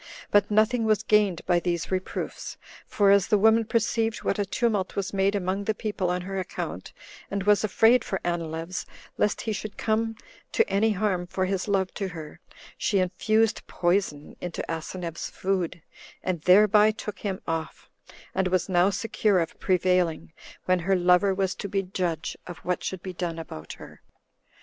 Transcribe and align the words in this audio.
But 0.31 0.49
nothing 0.49 0.85
was 0.85 1.03
gained 1.03 1.45
by 1.45 1.59
these 1.59 1.91
reproofs; 1.91 2.57
for 2.87 3.11
as 3.11 3.27
the 3.27 3.37
woman 3.37 3.65
perceived 3.65 4.23
what 4.23 4.39
a 4.39 4.47
tumult 4.47 4.95
was 4.95 5.13
made 5.13 5.35
among 5.35 5.65
the 5.65 5.75
people 5.75 6.09
on 6.09 6.21
her 6.21 6.39
account, 6.39 6.91
and 7.29 7.43
was 7.43 7.63
afraid 7.63 8.03
for 8.03 8.19
Anileus, 8.25 8.87
lest 9.19 9.41
he 9.41 9.53
should 9.53 9.77
come 9.77 10.15
to 10.53 10.67
any 10.67 10.89
harm 10.93 11.27
for 11.27 11.45
his 11.45 11.67
love 11.67 11.93
to 11.93 12.07
her, 12.07 12.39
she 12.79 12.97
infused 12.97 13.67
poison 13.67 14.35
into 14.41 14.65
Asineus's 14.67 15.29
food, 15.29 15.83
and 16.23 16.41
thereby 16.41 16.89
took 16.89 17.19
him 17.19 17.39
off, 17.47 17.87
and 18.33 18.47
was 18.47 18.67
now 18.67 18.89
secure 18.89 19.39
of 19.39 19.59
prevailing, 19.59 20.33
when 20.65 20.79
her 20.79 20.95
lover 20.95 21.31
was 21.31 21.53
to 21.53 21.69
be 21.69 21.83
judge 21.83 22.35
of 22.47 22.57
what 22.65 22.83
should 22.83 23.03
be 23.03 23.13
done 23.13 23.37
about 23.37 23.73
her. 23.73 24.01